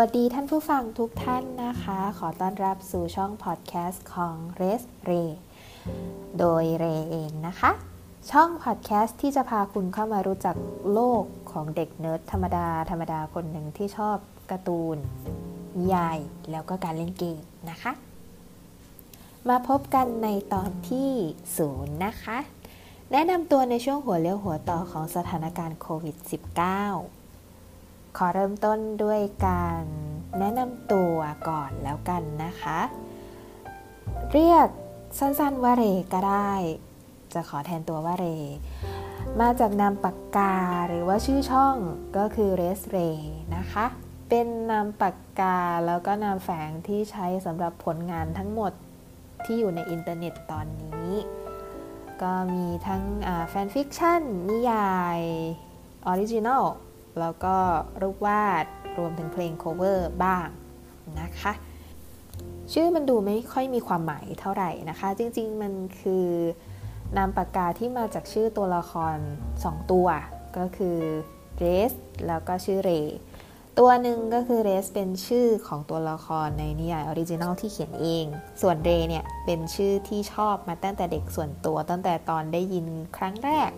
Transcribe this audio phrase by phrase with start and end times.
[0.00, 5.30] วัสดีท่านผู้ฟังทุกท่านนะคะ ขอต้อนรับสู่ช่องพอดแคสต์ของ Res Ray
[6.38, 7.70] โดยเรเองนะคะ
[8.30, 10.56] ช่องพอดแคสต์ที่จะพาคุณเข้ามารู้จัก
[10.92, 14.16] โลกของเด็กเนิร์ดธรรมดา ธรรมดาคนหนึ่งที่ชอบ
[14.50, 14.96] การ์ตูน
[15.78, 16.18] นิยาย
[16.50, 17.40] แล้วก็การเล่นเกม
[17.70, 17.92] นะคะ
[19.48, 21.10] มาพบกันในตอนที่
[21.56, 22.38] ศูนย์นะคะ
[23.12, 27.23] แนะนำตัวในช่วงหัวเลี้ยวหัวต่อของสถานการณ์โควิด -19
[28.16, 29.82] ขอเริ่มต้นด้วยการ
[30.38, 31.16] แนะนำตัว
[31.48, 32.80] ก่อนแล้วกันนะคะ
[34.32, 34.68] เรียก
[35.18, 36.52] สั้นๆว่าเรก็ได้
[37.34, 38.26] จะขอแทนตัวว่าเร
[39.40, 40.54] มาจากนามปากกา
[40.88, 41.76] หรือว่าชื่อช่อง
[42.16, 42.98] ก็คือเรสเร
[43.56, 43.86] นะคะ
[44.28, 48.72] เป็นนามปากกาแล้วก็นามแฝงที่ใช้สำหรับผลงานทั้งหมด
[49.44, 51.12] ที่อยู่ในอินเทอร์เน็ตตอนนี้
[52.22, 53.02] ก็มีทั้ง
[53.48, 55.20] fan fiction นิยาย
[56.06, 56.62] original
[57.20, 57.56] แล้วก็
[58.02, 58.64] รูปวาด
[58.98, 60.46] รวมถึงเพลง cover บ้าง
[61.20, 61.52] นะคะ
[62.72, 66.26] ชื่อมันดูไม่ค่อยมีความหมายเท่าไหร่นะคะ จริงๆมันคือ
[67.16, 69.16] นามปากกาที่มาจากชื่อตัวละคร
[69.54, 70.08] 2 ตัว
[70.56, 70.98] ก็คือ
[71.58, 71.92] เรส
[72.26, 72.90] แล้วก็ชื่อเร
[73.78, 78.24] ตัวหนึ่งก็คือเรสเป็นชื่อของตัวละครในนิยาย original ที่เขียนเอง
[78.62, 83.70] ส่วนเรเนี่ยเป็นชื่อที่ชอบมาตั้งแต่เด็กส่วนตัวตั้งแต่ตอนได้ยินครั้งแรก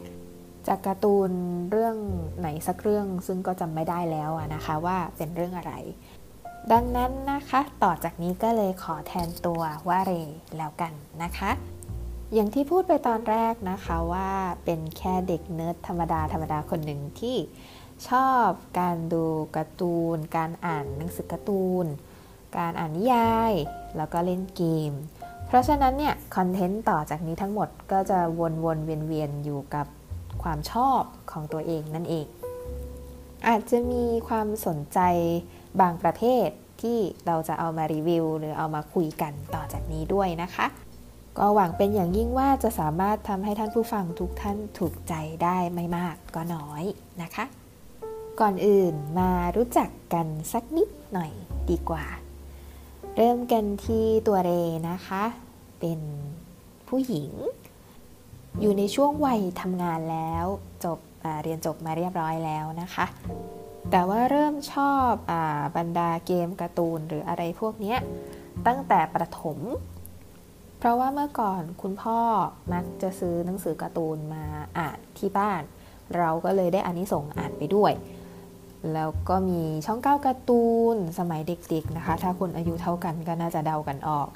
[0.69, 1.31] จากการ์ตูน
[1.71, 1.97] เรื่อง
[2.39, 5.73] ไหนสักเรื่องซึ่งก็จำไม่ได้แล้วนะคะว่าเป็นเรื่องอะไร
[6.73, 10.13] ดังนั้นนะคะ ต่อจากนี้ก็เลยขอแทนตัวว่าเร
[10.57, 10.93] แล้วกัน
[11.23, 11.51] นะคะ
[12.35, 14.31] อย่างที่พูดไปตอนแรกนะคะว่า
[14.65, 17.37] เป็นแค่เด็กเนิร์ดธรรมดาธรรมดาคนหนึ่งที่
[18.09, 18.49] ชอบ
[18.81, 19.25] การดู
[19.57, 21.87] การ์ตูน การอ่านหนังสือการ์ตูน
[22.59, 23.53] การอ่านนิยาย
[23.97, 24.93] แล้วก็เล่นเกม
[25.47, 28.19] เพราะฉะนั้นเนี่ยคอนเทนต์ต่อจากนี้ทั้งหมดก็จะ
[28.65, 29.87] วนๆเวียนๆอยู่กับ
[30.47, 31.03] ความชอบ
[31.33, 32.27] ของตัวเองนั่นเอง
[33.49, 35.01] อาจจะมีความสนใจ
[35.81, 36.49] บางประเภท
[36.83, 40.67] ที่เราจะเอามารีวิว หรือเอามาคุยกันต่อจากนี้ด้วยนะคะ
[41.39, 46.85] ก็หวังเป็นอย่างยิ่งว่าจะสามารถทำให้ท่านผู้ฟังทุกท่านถูกใจได้ไม่มากก็น้อย
[47.23, 47.45] นะคะ
[48.41, 51.33] ก่อนอื่นมารู้จักกันสักนิดหน่อย
[51.71, 52.07] ดีกว่า
[53.17, 54.51] เริ่มกันที่ตัวเร
[54.91, 55.25] นะคะ
[55.81, 56.01] เป็น
[56.89, 57.33] ผู้หญิง
[58.61, 60.47] อยู่ในช่วงวัยทำงานแล้ว
[60.85, 60.99] จบ
[61.43, 63.07] เรียนจบมาเรียบร้อยแล้วนะคะ
[63.91, 65.13] แต่ว่าเริ่มชอบ
[65.77, 67.97] บรรดาเกมการ์ตูนหรืออะไรพวกนี้
[68.67, 69.59] ตั้งแต่ประถม
[70.79, 72.19] เพราะว่าเมื่อก่อนคุณพ่อ
[72.73, 74.45] มักจะซื้อหนังสือการ์ตูนมา
[74.79, 75.63] อ่านที่บ้าน
[76.17, 77.93] เราก็เลยได้อานิสงส์อ่านไปด้วย
[78.93, 84.29] แล้วก็มีช่องเก้าการ์ตูนสมัยเด็กๆนะคะ ถ้าคนอายุเท่ากันก็น่าจะเดากันออก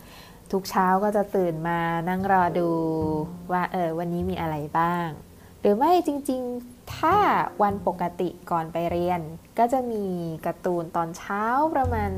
[0.53, 2.71] ทุกเช้าก็จะตื่นมานั่งรอดู
[3.53, 5.09] ว่าเออวันนี้มีอะไรบ้าง
[5.61, 7.17] หรือไม่จริงๆ ถ้า
[7.63, 9.21] วันปกติก่อนไปเรียน
[9.59, 10.05] ก็จะมี
[10.47, 11.45] การ์ตูนตอนเช้า
[11.75, 12.13] ประมาณ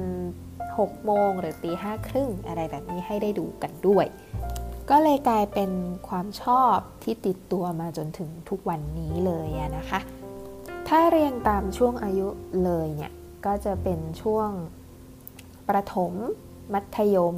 [0.65, 4.07] 6 โมงหรือตีห้าครึ่งอะไรแบบนี้ให้ได้ดูกันด้วย
[4.91, 5.71] ก็เลยกลายเป็น
[6.09, 10.01] ความชอบที่ติดตัวมาจนถึงทุกวันนี้เลยนะคะ
[10.89, 12.29] ถ้าเรียงตามช่วงอายุ
[12.65, 13.13] เลยเนี่ย
[13.47, 14.51] ก็จะเป็นช่วง
[15.69, 16.13] ประถม
[16.73, 17.37] มัธยม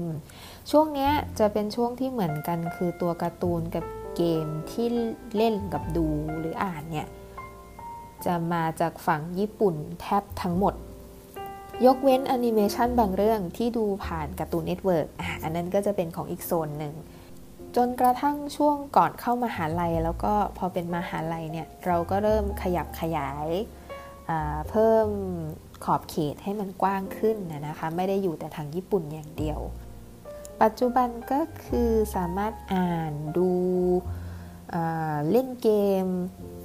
[0.71, 3.85] ช่วงนี้จะเป็นช่วงที่เหมือนกันคือตัวการ์ตูนกับ
[4.17, 4.87] เกมที่
[5.37, 6.07] เล่นกับดู
[6.39, 7.09] หรืออ่านเนี่ย
[8.25, 10.75] จะมาจากฝั่งญี่ปุ่นแทบทั้งหมด
[11.87, 16.95] ยกเว้นแอนิเมชันบางเรื่องที่ดูผ่าน Cartoon Network อะอันนั้นก็จะเป็นของอีกโซนหนึ่ง
[17.77, 23.49] จนกระทั่งช่วงก่อนเข้ามาหาลัย แล้วก็พอเป็นมาหาลัยเนี่ย เราก็เริ่มขยับขยาย
[24.71, 25.09] เพิ่ม
[25.85, 27.37] ขอบเขตให้มันกว้างขึ้น
[27.67, 29.61] นะคะ ไม่ได้อยู่แต่ทางญี่ปุ่นอย่างเดียว
[30.63, 33.51] ปัจจุบันก็คือสามารถอ่านดู
[35.31, 35.69] เล่นเก
[36.05, 36.07] ม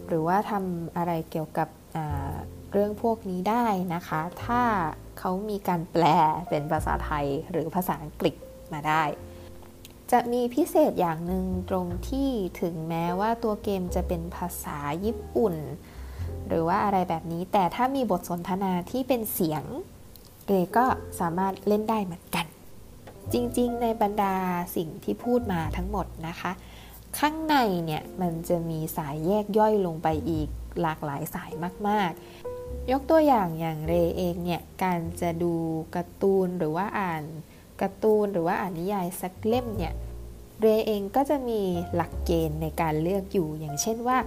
[0.07, 1.67] หรือว่าทำอะไรเกี่ยวกับ
[2.71, 4.61] เรื่องพวกนี้ได้นะคะ ถ้า
[5.19, 6.03] เขามีการแปล
[6.49, 8.35] เป็นภาษาไทยหรือภาษาอังกฤษ
[8.73, 9.03] มาได้
[10.11, 12.29] จะมีพิเศษอย่างหนึ่งตรงที่
[12.61, 15.53] ถึงแม้ว่าตัวเกมจะเป็นภาษาญี่ปุ่น
[16.49, 19.63] หรือว่าอะไรแบบนี้ แต่ถ้ามีบทสนทนาที่เป็นเสียง
[20.47, 20.85] เกก็
[21.19, 22.45] สามารถเล่นได้เหมือนกัน
[23.33, 24.35] จริงๆ ในบรรดา
[24.75, 26.51] สิ่งที่พูดมาทั้งหมดนะคะ
[27.19, 27.55] ข้างใน
[27.85, 30.49] เนี่ยมันจะมีสายแยกย่อยลงไปอีก
[30.81, 31.51] หลากหลายสาย
[31.87, 35.53] มากๆ ยกตัวอย่างอย่างเรเองเนี่ยการจะดู
[35.95, 37.23] การ์ตูนหรือว่าอ่าน
[37.81, 39.93] การ์ตูนหรือว่าอ่านนิยายสักเล่มเนี่ย
[40.61, 41.61] เรเองก็จะมี
[41.95, 44.17] หลักเกณฑ์ในการเลือกอยู่อย่างเช่นว่า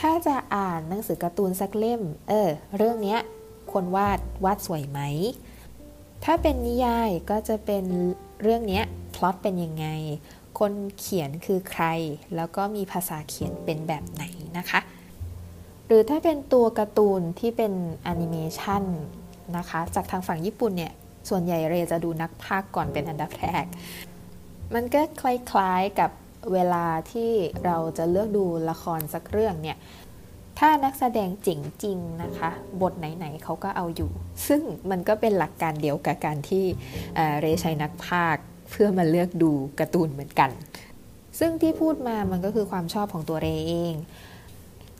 [0.00, 3.16] ถ้าจะอ่านหนังสือการ์ตูนสักเล่ม เออ เรื่องนี้
[3.72, 5.00] คนวาดวาดสวยไหม
[6.24, 7.84] ถ้าเป็นนิยายก็จะเป็น
[8.42, 8.82] เรื่องนี้
[9.14, 9.86] พล็อตเป็นยังไง
[10.58, 11.84] คนเขียนคือใคร
[12.36, 14.24] แล้วก็มีภาษาเขียนเป็นแบบไหน
[14.58, 14.80] นะคะ
[15.86, 18.84] หรือถ้าเป็นตัวการ์ตูนที่เป็นแอนิเมชัน
[19.56, 20.92] นะคะ จากทางฝั่งญี่ปุ่นเนี่ย
[21.28, 23.64] ส่วนใหญ่เรจะดูนักพากก่อนเป็นอันดับแรก
[24.74, 26.10] มันก็คล้ายๆกับ
[26.52, 27.30] เวลาที่
[27.64, 29.78] เราจะเลือกดูละครสักเรื่องเนี่ย
[30.58, 32.50] ถ้านักแสดงเจ๋งจริงนะคะ
[32.82, 34.10] บทไหนๆเขาก็เอาอยู่
[34.46, 34.60] ซึ่ง
[34.90, 36.64] มันก็เป็นหลักการเดียวกับการที่
[37.40, 38.36] เรใช้นักพากย์
[38.70, 40.50] เพื่อมาเลือกดูการ์ตูนเหมือนกัน
[41.38, 43.94] ซึ่งที่พูดมามันก็คือความชอบของตัวเรเอง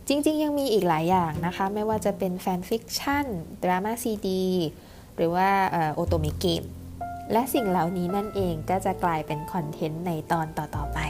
[0.09, 4.45] จริง ๆ ยังมีอีกหลายอย่างนะคะ ไม่ว่าจะเป็น fan fiction drama CD
[5.17, 5.49] หรือว่า
[5.95, 6.65] otome game
[7.33, 11.01] และสิ่งเหล่านี้นั่นเองก็จะกลายเป็นคอนเทนต์ในตอนต่อ ๆ ไป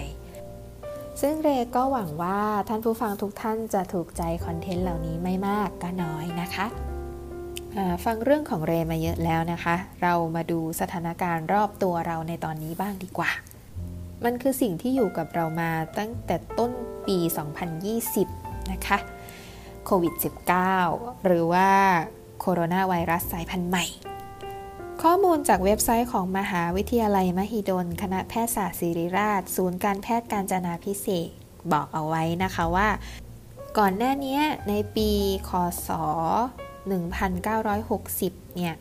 [1.21, 6.67] ซึ่งเรก็หวังว่าท่านผู้ฟังทุกท่านจะถูกใจคอนเทนต์เหล่านี้ไม่มากก็น้อยนะคะ
[8.05, 13.31] ฟังเรื่องของเรมาเยอะแล้วนะคะ เรามาดูสถานการณ์รอบตัวเราในตอนนี้บ้างดีกว่า
[14.25, 16.71] มันคือสิ่งที่อยู่กับเรามาตั้งแต่ต้น
[17.07, 17.19] ปี
[17.95, 18.99] 2020 นะคะ
[19.85, 20.15] โควิด
[20.71, 21.69] -19 หรือว่า
[22.41, 23.85] โคโรนาไวรัสสายพันธุ์ใหม่
[25.09, 31.31] ข้อมูลจากเว็บไซต์ของมหาวิทยาลัยมหิดล คณะแพทยศาสตร์ศิริราช ศูนย์การแพทย์การจนาพิเศษ
[31.73, 32.89] บอกเอาไว้นะคะว่า
[33.79, 35.11] ก่อนหน้านี้ในปี
[35.49, 35.51] ค
[35.87, 35.89] ศ
[37.23, 38.75] 1960 เนี่ย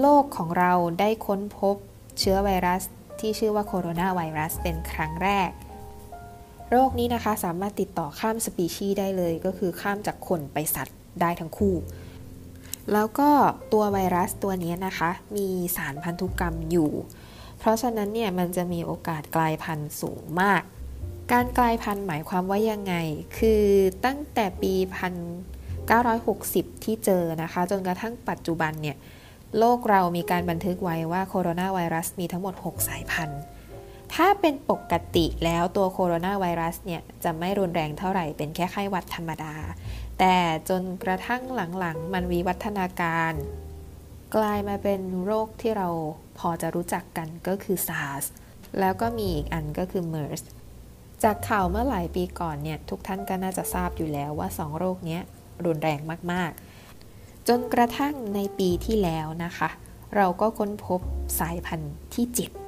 [0.00, 1.76] โลกของเราได้ค้นพบ
[2.18, 2.82] เชื้อไวรัส
[3.20, 5.50] ที่ชื่อว่าโคโรนาไวรัสเป็นครั้งแรก
[6.70, 11.76] โรคนี้นะคะสามารถติดต่อข้ามสปีชีส์ได้เลย ก็คือข้ามจากคนไปสัตว์ได้ทั้งคู่
[12.92, 13.30] แล้วก็
[13.72, 16.90] ตัวไวรัสตัวนี้นะคะ มีสารพันธุกรรมอยู่
[17.58, 20.62] เพราะฉะนั้นเนี่ยมันจะมีโอกาสกลายพันธุ์สูงมาก
[21.32, 22.94] การกลายพันธุ์หมายความว่ายังไง
[23.38, 23.64] คือ
[24.04, 24.74] ตั้งแต่ปี
[26.04, 28.96] 1960 ที่เจอนะคะ จนกระทั่งปัจจุบันเนี่ย
[29.58, 33.40] โลกเรามีการบันทึกไว้ว่าโคโรนาไวรัสมีทั้งหมด 6 สายพันธุ์
[34.14, 39.54] ถ้าเป็นปกติแล้วตัวโคโรนาไวรัสเนี่ยจะไม่รุนแรงเท่าไหร่เป็นแค่ไข้หวัดธรรมดา
[40.18, 40.36] แต่
[40.68, 41.42] จนกระทั่ง
[41.78, 43.32] หลังๆ มันวิวัฒนาการ
[44.36, 45.88] กลายมาเป็นโรคที่เรา
[46.38, 48.24] พอจะรู้จักกันก็คือ SARS
[48.78, 50.42] แล้วก็มีอีกอันก็คือ MERS
[51.22, 55.18] จากข่าวเมื่อหลายปีก่อนเนี่ยทุกท่านก็น่าจะทราบอยู่แล้วว่าสองโรคนี้
[55.64, 56.00] รุนแรง
[56.32, 59.68] มากๆ จนกระทั่งในปีที่แล้วนะคะ
[60.16, 61.00] เราก็ค้นพบ
[61.40, 62.59] สายพันธุ์ที่ 7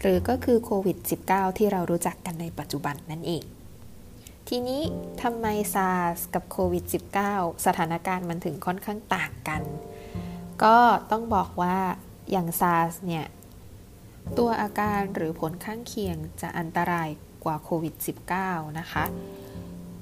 [0.00, 0.96] หรือก็คือโควิด
[1.28, 3.44] -19 ที่เรารู้จักกันในปัจจุบันนั่นเอง
[4.48, 4.82] ทีนี้
[5.22, 6.84] ทำไมซาร์สกับโควิด
[7.24, 9.62] -19 สถานการณ์มันถึงค่อนข้างต่างกัน
[10.64, 10.76] ก็
[11.10, 11.76] ต้องบอกว่า
[12.30, 13.26] อย่างซาร์สเนี่ย
[14.38, 17.08] ตัวอาการหรือผลข้างเคียงจะอันตราย
[17.44, 17.94] กว่าโควิด
[18.36, 19.04] -19 นะคะ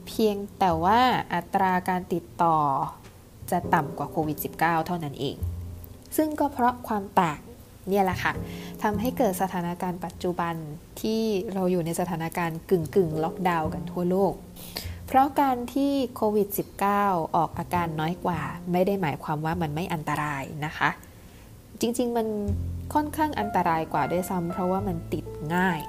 [0.07, 1.01] เพียงแต่ว่า
[1.35, 2.59] อัตราการติดต่อ
[3.51, 5.37] จะต่ำกว่าโควิด -19 เท่านั้นเอง
[6.17, 7.41] ซึ่งก็เพราะความต่าง
[7.89, 8.33] เนี่ยแหละค่ะ
[8.83, 10.55] ทำให้เกิดสถานการณ์ปัจจุบัน
[11.01, 11.23] ที่
[11.55, 14.33] เราอยู่ในสถานการณ์กึ่งกึ่งล็อกดาวน์กันทั่วโลก
[15.07, 16.49] เพราะการที่โควิด
[16.93, 18.41] -19 ออกอาการน้อยกว่า
[18.73, 20.91] ไม่ได้หมายความว่ามันไม่อันตรายนะคะ
[21.81, 22.27] จริงๆมัน
[22.95, 25.25] ค่อนข้างอันตรายกว่าด้วยซ้ำเพราะว่ามันติด
[25.55, 25.81] ง่าย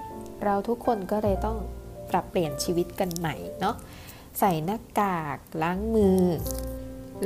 [0.44, 1.58] เราทุกคนก็เลยต้อง
[2.10, 3.76] ปรับเปลี่ยนชีวิตกันใหม่เนาะ
[4.40, 6.22] ใส่หน้ากากล้างมือ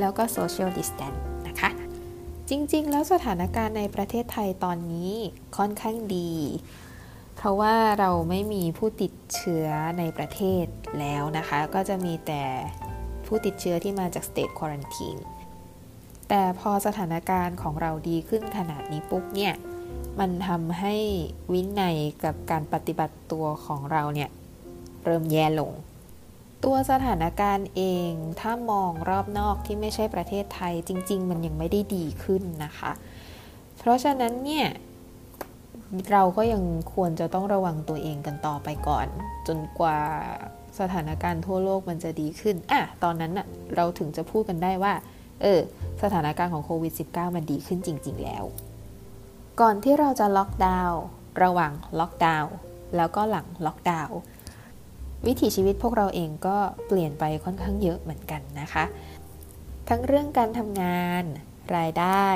[0.00, 1.14] แล้วก็โซเชียลดิสแตน
[1.46, 1.70] นะคะ
[2.54, 5.12] จริง ๆ แล้วสถานการณ์ในประเทศไทยตอนนี้
[5.56, 6.32] ค่อนข้างดี
[7.36, 9.68] เพราะว่าเราไม่มีผู้ติดเชื้อ
[9.98, 10.64] ในประเทศ
[10.98, 12.44] แล้วนะคะ ก็จะมีแต่
[13.26, 15.16] ผู้ติดเชื้อที่มาจากสเตทควอรันทีน
[16.28, 19.54] แต่พอสถานการณ์ของเราดีขึ้นขนาดนี้ปุ๊บเนี่ย
[20.18, 20.96] มันทำให้
[21.52, 24.30] วินัยกับการปฏิบัติตัวของเราเนี่ย
[25.04, 25.72] เริ่มแย่ลง
[26.64, 32.92] ตัวสถานการณ์เองถ้ามองรอบนอกที่ไม่ใช่ประเทศไทยจริง ๆ มันยังไม่ได้ดีขึ้นนะคะ
[33.78, 34.68] เพราะฉะนั้นเนี่ย
[36.12, 36.62] เราก็ยัง
[36.94, 39.06] ควรจะต้องระวังตัวเองกันต่อไปก่อน
[39.46, 39.98] จนกว่า
[40.80, 44.94] สถานการณ์ทั่วโลกมันจะดีขึ้นอะตอนนั้นน่ะเราถึงจะพูดกันได้ว่า
[45.42, 45.60] เออ
[46.02, 48.44] สถานการณ์ของโควิด -19 มันดีขึ้นจริง ๆ แล้ว
[49.60, 51.02] ก่อนที่เราจะล็อกดาวน์
[51.42, 52.52] ระหว่างล็อกดาวน์
[52.96, 54.16] แล้วก็หลังล็อกดาวน์
[55.26, 58.84] วิถีชีวิตพวกเราเองก็เปลี่ยนไปค่อนข้างเยอะเหมือนกันนะคะ
[59.88, 61.24] ทั้งเรื่องการทำงาน
[61.76, 62.28] รายได้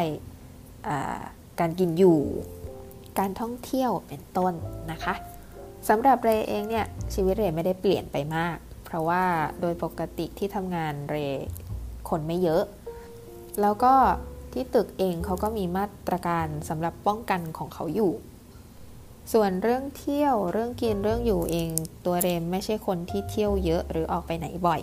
[1.60, 2.20] การกินอยู่
[3.18, 4.54] การท่องเที่ยวเป็นต้น
[4.92, 5.14] นะคะ
[5.88, 9.24] สำหรับเรเองเนี่ยชีวิตเรไม่ได้เปลี่ยนไปมาก เพราะว่า
[9.60, 11.16] โดยปกติที่ทำงานเร
[12.08, 12.64] คนไม่เยอะ
[13.60, 13.94] แล้วก็
[14.52, 18.12] ที่ตึกเองเขาก็มีมาตรการสำหรับป้องกันของเขาอยู่
[19.32, 21.70] ส่วนเรื่องเที่ยวเรื่องกินเรื่องอยู่เอง
[22.06, 24.82] ตัวเรมไม่ใช่คนที่เที่ยวเยอะหรือออกไปไหนบ่อย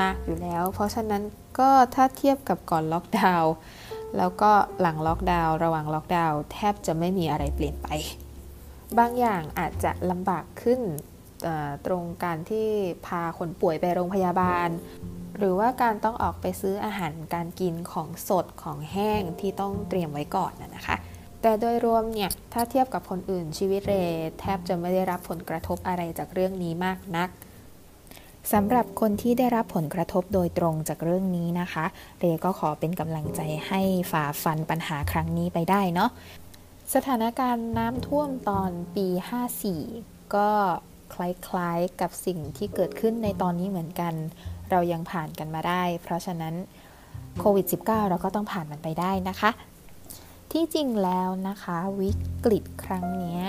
[0.00, 1.22] มากอยู่แล้ว เพราะฉะนั้น
[1.58, 3.52] ก็ถ้าเทียบกับก่อนล็อกดาวน์
[4.16, 7.88] แล้วก็หลังล็อกดาวน์ระหว่างล็อกดาวน์แทบจะไม่มีอะไรเปลี่ยนไป
[8.98, 10.80] บางอย่างอาจจะลำบากขึ้น
[11.86, 12.68] ตรงการที่
[13.06, 14.68] พาคนป่วยไปโรงพยาบาล
[15.38, 20.96] หรือว่าการต้องออกไปซื้ออาหารการกินของสดของแห้งที่ต้องเตรียมไว้ก่อนนะคะ
[21.42, 23.94] แต่โดยรวมเนี่ย ถ้าเทียบกับคนอื่นชีวิตเร
[24.40, 27.28] แทบจะไม่ได้รับผลกระทบอะไรจากเรื่องนี้มากนัก
[28.52, 31.84] สำหรับคนที่ได้รับผลกระทบโดยตรงจากเรื่องนี้นะคะ
[32.20, 33.80] เรก็ขอเป็นกำลังใจให้
[34.12, 36.10] ฝ่าฟันปัญหาครั้งนี้ไปได้เนาะ
[36.94, 39.06] สถานการณ์น้ำท่วมตอนปี
[39.70, 40.50] 54 ก็
[41.14, 44.14] คล้ายๆกับสิ่งที่เกิดขึ้นในตอนนี้เหมือนกัน
[44.70, 46.54] เรายังผ่านกันมาได้ เพราะฉะนั้น
[47.38, 49.50] โควิด -19 เราก็ต้องผ่านมันไปได้นะคะ
[50.52, 52.10] ที่จริงแล้วนะคะวิ
[52.44, 53.40] กฤตครั้งนี้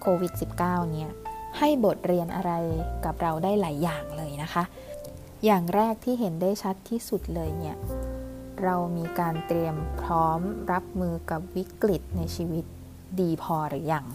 [0.00, 0.32] โควิด
[0.62, 1.10] -19 เนี่ย
[1.58, 2.52] ให้บทเรียนอะไร
[3.04, 4.64] กับเราได้หลายอย่างเลยนะคะ
[5.44, 7.76] อย่างแรกที่เห็นได้ชัดที่สุดเลยเนี่ย
[8.62, 10.40] เรามีการเตรียมพร้อม
[10.72, 12.64] รับมือกับวิกฤตในชีวิต
[13.20, 14.06] ดีพอหรือยัง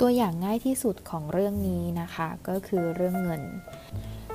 [0.00, 3.42] ตัวอย่างง่ายที่สุดของเรื่องนี้นะคะก็คือเรื่องเงิน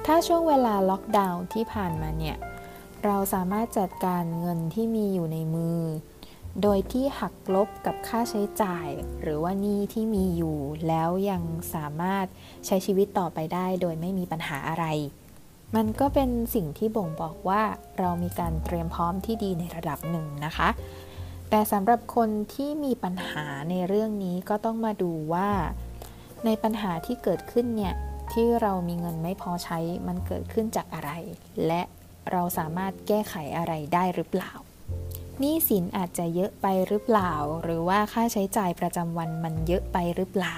[0.06, 2.38] ถ้าช่วงเวลาล็อกดาวน์ที่ผ่านมาเนี่ย
[3.06, 5.80] เราสามารถจัดการเงินที่มีอยู่ในมือ
[6.62, 8.88] โดยที่หักลบกับค่าใช้จ่าย
[9.22, 11.44] หรือว่านี่ที่มีอยู่ แล้วยัง
[11.74, 12.26] สามารถ
[12.66, 14.86] ใช้ชีวิตต่อไปได้ โดยไม่มีปัญหาอะไร
[15.76, 17.62] มันก็เป็นสิ่งที่บ่งบอกว่า
[18.00, 20.70] เรามีการเตรียมพร้อมที่ดีในระดับหนึ่งนะคะ
[21.50, 25.50] แต่สำหรับคนที่มีปัญหาในเรื่องนี้ก็ต้องมาดูว่า
[26.46, 27.94] ในปัญหาที่เกิดขึ้นเนี่ย
[28.34, 31.12] ที่เรามีเงินไม่พอใช้มันเกิดขึ้นจากอะไร
[31.68, 31.82] และ
[32.32, 34.52] เราสามารถแก้ไขอะไรได้หรือเปล่า
[35.42, 37.34] หนี้สินอาจจะเยอะไปหรือเปล่า
[37.64, 40.58] หรือว่าค่าใช้จ่ายประจำวันมันเยอะไปหรือเปล่า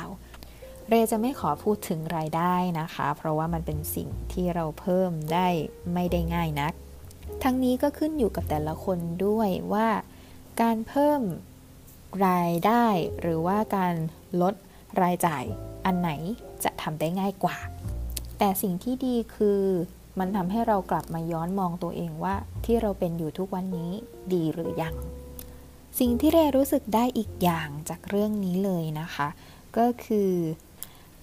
[0.90, 5.48] เรจะไม่ขอพูดถึงรายได้นะคะ เพราะว่ามันเป็นสิ่งที่เราเพิ่มได้
[5.94, 6.74] ไม่ได้ง่ายนัก
[7.44, 9.88] ทั้งนี้ก็ขึ้นอยู่กับแต่ละคนด้วยว่า
[10.62, 11.22] การเพิ่ม
[12.28, 12.86] รายได้
[13.22, 13.94] หรือว่าการ
[14.42, 14.54] ลด
[15.02, 15.44] รายจ่าย
[15.86, 16.12] อันไหน
[16.63, 17.58] จะทำได้ง่ายกว่า
[18.38, 19.62] แต่สิ่งที่ดีคือ
[20.20, 23.91] มันทำให้เรากลับมาย้อนมองตัวเองว่าที่เราเป็นอยู่ทุกวันนี้
[24.34, 24.96] ดีหรือยัง
[26.00, 29.27] สิ่งที่เรรู้สึกได้อีกอย่างจากเรื่องนี้เลยนะคะ
[29.77, 30.34] ก็คือ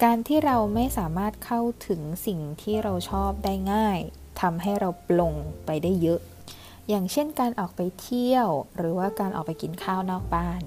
[0.03, 3.99] การที่เราไม่สามารถเข้าถึงสิ่งที่เราชอบได้ง่าย
[4.41, 5.33] ทำให้เราปลง
[5.65, 6.19] ไปได้เยอะ
[6.89, 10.61] อย่างเช่นการออกไปเที่ยว หรือว่าการออกไปกินข้าวนอกบ้าน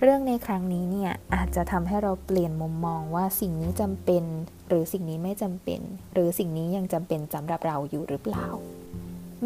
[0.00, 4.24] เรื่องในครั้งนี้เนี่ยอาจจะทำให้เราเปลี่ยนมุมมองว่าสิ่งนี้จำเป็น
[4.70, 5.80] หรือสิ่งนี้ไม่จำเป็น
[6.14, 8.46] หรือสิ่งนี้ยังจำเป็นสำหรับเราอยู่หรือเปล่า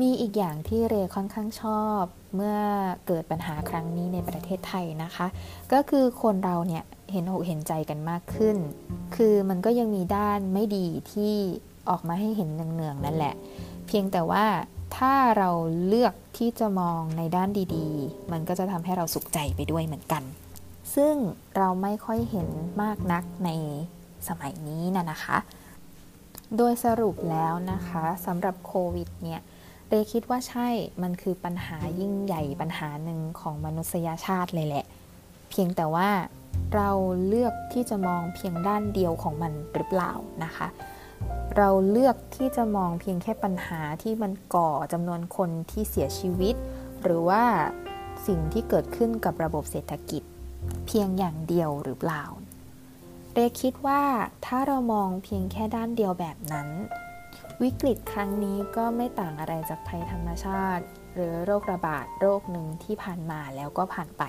[0.01, 2.03] มีอีกอย่างที่เรค่อนข้างชอบ
[2.35, 2.59] เมื่อ
[3.07, 5.27] เกิดปัญหาครั้งนี้ในประเทศไทยนะคะ
[5.73, 8.57] ก็คือคนเราเนี่ยเห็นอกเห็นใจกันมากขึ้น
[9.17, 11.35] คือมันก็ยังมีด้านไม่ดีที่
[11.91, 13.35] ออกมาให้เห็นเนืองๆนั่นแหละ
[13.87, 14.45] เพียงแต่ว่า
[14.97, 15.51] ถ้าเรา
[15.87, 20.23] เลือกที่จะมองในด้านดีๆ มันก็จะทำให้เราสุขใจไปด้วยเหมือนกัน
[20.95, 21.15] ซึ่ง
[21.57, 22.49] เราไม่ค่อยเห็น
[22.83, 23.51] มากนักใน
[24.29, 25.39] สมัยนี้นะนะคะ
[26.57, 29.41] โดยสรุปแล้วนะคะสำหรับโควิดเนี่ย
[29.89, 30.69] เรคิดว่าใช่
[31.03, 34.85] มันคือปัญหายิ่งใหญ่ปัญหาหนึ่งของมนุษยชาติเลยแหละ
[35.51, 36.11] เพียงแต่ว่า
[36.75, 36.91] เรา
[37.27, 40.13] เลือกที่จะมองเพียงด้านเดียวของมันหรือเปล่า
[40.45, 40.69] นะคะ
[41.57, 46.55] เราเลือกที่จะมองเพียงแค่ปัญหาที่มันก่อจำนวนคนที่เสียชีวิต
[47.03, 47.43] หรือว่า
[48.27, 50.23] สิ่งที่เกิดขึ้นกับระบบเศรษฐกิจ
[50.87, 52.23] เพียงอย่างเดียวหรือเปล่า
[53.37, 54.03] เรคิดว่า
[54.47, 56.69] ถ้าเรามองเพียงแค่ด้านเดียวแบบนั้น
[57.63, 64.23] วิกฤตครั้งนี้ก็ไม่ต่างอะไรจากภัยธรรมชาติ หรือโรคระบาดโรคหนึ่งที่ผ่านมาแล้วก็ผ่านไป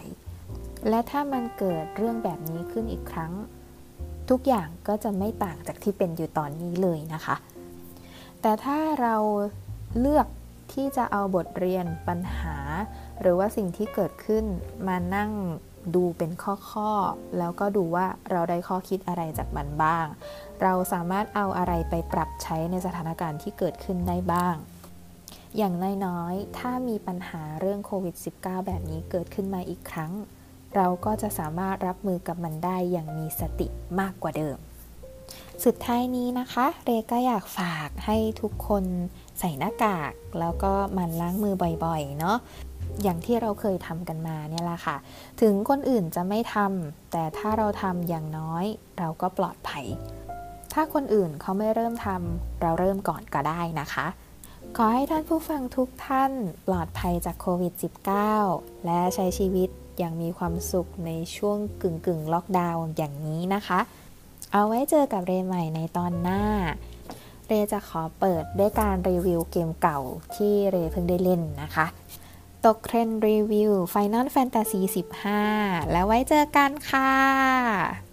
[0.90, 3.34] และถ้ามันเกิดเรื่องแบบนี้ขึ้นอีกครั้ง
[4.30, 7.36] ทุกอย่างก็จะไม่ต่างจากที่เป็นอยู่ตอนนี้เลยนะคะ
[8.42, 9.16] แต่ถ้าเรา
[10.00, 10.28] เลือก
[10.74, 12.56] ที่จะเอาบทเรียนปัญหา
[13.22, 14.46] หรือว่าสิ่งที่เกิดขึ้น
[14.88, 15.32] มานั่ง
[15.96, 20.06] ดูเป็นข้อๆ แล้วก็ดูว่าเราได้ข้อคิดอะไรจากมันบ้าง
[20.62, 24.56] เราสามารถเอาอะไรไปปรับใช้ในสถานการณ์ที่เกิดขึ้นได้บ้าง
[25.58, 25.76] อย่าง
[26.06, 30.12] น้อยๆ ถ้ามีปัญหาเรื่องโควิด -19 แบบนี้เกิดขึ้นมาอีกครั้ง
[30.76, 33.68] เราก็จะสามารถรับมือกับมันได้อย่างมีสติ
[34.00, 34.58] มากกว่าเดิม
[35.66, 38.84] สุดท้ายนี้นะคะ เรก็อยากฝากให้ทุกคน
[39.40, 42.38] ใส่หน้ากาก แล้วก็มันล้างมือบ่อยๆ เนาะ
[43.04, 44.98] อย่างที่เราเคยทำกันมาเนี่ยแหละค่ะ
[45.42, 48.66] ถึงคนอื่นจะไม่ทำแต่ถ้าเราทำอย่างน้อย
[49.00, 49.86] เราก็ปลอดภัย
[50.74, 54.08] ถ้าคนอื่นเขาไม่เริ่มทำเราเริ่มก่อนก็ได้นะคะ
[54.78, 56.32] ขอให้ท่านผู้ฟังทุกท่าน
[56.68, 57.74] ปลอดภัยจากโควิด
[58.30, 63.80] -19 และใช้ชีวิตอย่างมีความสุขในช่วงกึ่งกึ่งล็อกดาวน์อย่างนี้นะคะ
[64.54, 66.44] เอาไว้เจอกับเรใหม่ในตอนหน้า
[67.48, 70.00] เรจะขอเปิดด้วยการรีวิวเกมเก่า
[70.36, 71.86] ที่เรเพิ่งได้เล่นนะคะ
[72.66, 74.82] ตกเทรนรีวิว Final Fantasy
[75.38, 78.05] 15 แล้วไว้เจอกันค่ะ